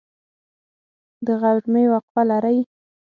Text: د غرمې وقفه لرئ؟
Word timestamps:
د 1.25 1.27
غرمې 1.41 1.83
وقفه 1.93 2.21
لرئ؟ 2.29 2.57